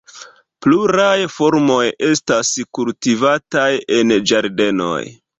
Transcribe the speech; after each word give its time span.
Pluraj 0.65 1.17
formoj 1.33 1.83
estas 2.07 2.53
kultivataj 2.77 3.67
en 3.99 4.15
ĝardenoj. 4.33 5.03